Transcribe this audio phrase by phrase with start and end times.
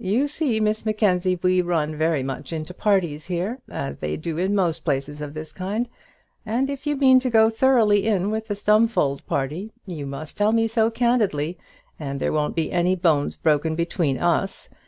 [0.00, 4.52] "You see, Miss Mackenzie, we run very much into parties here, as they do in
[4.52, 5.88] most places of this kind,
[6.44, 10.50] and if you mean to go thoroughly in with the Stumfold party you must tell
[10.50, 11.56] me so, candidly,
[12.00, 14.68] and there won't be any bones broken between us.